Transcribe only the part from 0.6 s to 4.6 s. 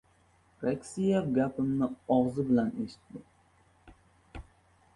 Rixsiyev gapimni og‘zi bilan eshitdi.